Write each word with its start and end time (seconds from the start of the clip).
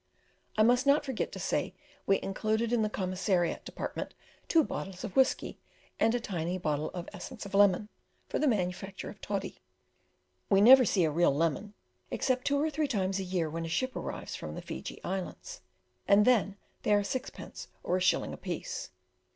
I 0.57 0.63
must 0.63 0.87
not 0.87 1.05
forget 1.05 1.31
to 1.31 1.37
say 1.37 1.75
we 2.07 2.19
included 2.23 2.73
in 2.73 2.81
the 2.81 2.89
commissariat 2.89 3.63
department 3.63 4.15
two 4.47 4.63
bottles 4.63 5.03
of 5.03 5.15
whisky, 5.15 5.59
and 5.99 6.15
a 6.15 6.19
tiny 6.19 6.57
bottle 6.57 6.89
of 6.95 7.07
essence 7.13 7.45
of 7.45 7.53
lemon, 7.53 7.87
for 8.27 8.39
the 8.39 8.47
manufacture 8.47 9.11
of 9.11 9.21
toddy. 9.21 9.61
We 10.49 10.59
never 10.59 10.85
see 10.85 11.03
a 11.03 11.11
real 11.11 11.31
lemon, 11.35 11.75
except 12.09 12.45
two 12.47 12.59
or 12.59 12.71
three 12.71 12.87
times 12.87 13.19
a 13.19 13.23
year 13.23 13.47
when 13.47 13.63
a 13.63 13.69
ship 13.69 13.95
arrives 13.95 14.35
from 14.35 14.55
the 14.55 14.61
Fiji 14.63 14.99
islands, 15.03 15.61
and 16.07 16.25
then 16.25 16.57
they 16.81 16.95
are 16.95 17.03
sixpence 17.03 17.67
or 17.83 17.95
a 17.97 18.01
shilling 18.01 18.33
apiece. 18.33 18.89